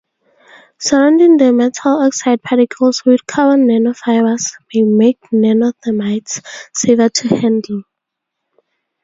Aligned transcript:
Surrounding 0.79 1.37
the 1.37 1.53
metal 1.53 2.01
oxide 2.01 2.41
particles 2.41 3.03
with 3.05 3.23
carbon 3.27 3.67
nanofibers 3.67 4.53
may 4.73 4.81
make 4.81 5.19
nanothermites 5.31 6.41
safer 6.73 7.07
to 7.09 7.27
handle. 7.27 7.83